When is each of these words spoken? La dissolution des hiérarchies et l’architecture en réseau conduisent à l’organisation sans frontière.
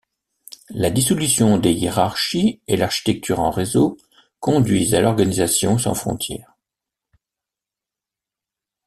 La 0.71 0.89
dissolution 0.89 1.57
des 1.59 1.73
hiérarchies 1.73 2.59
et 2.67 2.75
l’architecture 2.75 3.39
en 3.39 3.51
réseau 3.51 3.97
conduisent 4.39 4.95
à 4.95 4.99
l’organisation 5.01 5.77
sans 5.77 5.93
frontière. 5.93 6.55